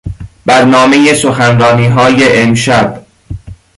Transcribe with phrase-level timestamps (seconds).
[0.45, 3.05] برنامهی سخنرانیهای امشب